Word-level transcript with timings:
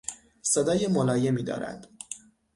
صدای 0.41 0.87
ملایمی 0.87 1.43
دارد. 1.43 1.89